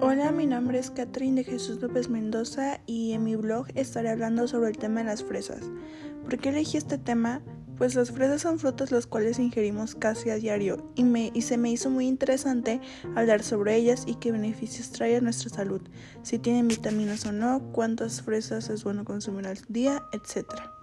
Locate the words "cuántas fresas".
17.72-18.70